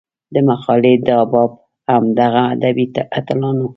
د 0.33 0.35
مقالې 0.49 0.93
دا 1.07 1.19
باب 1.31 1.51
هم 1.91 2.03
دغه 2.19 2.41
ادبي 2.53 2.85
اتلانو 3.19 3.67